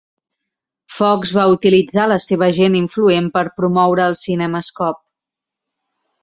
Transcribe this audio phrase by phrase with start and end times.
[0.99, 5.05] Fox va utilitzar la seva gent influent per promoure el CinemaScope.